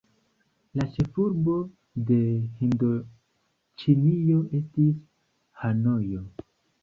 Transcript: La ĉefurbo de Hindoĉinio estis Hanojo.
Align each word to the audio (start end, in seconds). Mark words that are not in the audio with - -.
La 0.79 0.85
ĉefurbo 0.93 1.57
de 2.11 2.17
Hindoĉinio 2.61 4.41
estis 4.61 4.99
Hanojo. 5.65 6.27